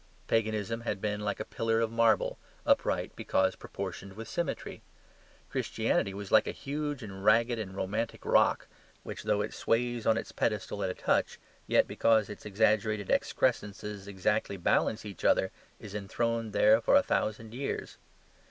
Paganism 0.25 0.81
had 0.81 0.99
been 0.99 1.19
like 1.19 1.39
a 1.39 1.45
pillar 1.45 1.79
of 1.79 1.91
marble, 1.91 2.39
upright 2.65 3.15
because 3.15 3.55
proportioned 3.55 4.13
with 4.13 4.27
symmetry. 4.27 4.81
Christianity 5.47 6.11
was 6.11 6.31
like 6.31 6.47
a 6.47 6.51
huge 6.51 7.03
and 7.03 7.23
ragged 7.23 7.59
and 7.59 7.75
romantic 7.75 8.25
rock, 8.25 8.67
which, 9.03 9.21
though 9.21 9.41
it 9.41 9.53
sways 9.53 10.07
on 10.07 10.17
its 10.17 10.31
pedestal 10.31 10.83
at 10.83 10.89
a 10.89 10.95
touch, 10.95 11.37
yet, 11.67 11.87
because 11.87 12.29
its 12.29 12.47
exaggerated 12.47 13.09
excrescences 13.11 14.07
exactly 14.07 14.57
balance 14.57 15.05
each 15.05 15.23
other, 15.23 15.51
is 15.79 15.93
enthroned 15.93 16.51
there 16.51 16.81
for 16.81 16.95
a 16.95 17.03
thousand 17.03 17.53
years. 17.53 17.99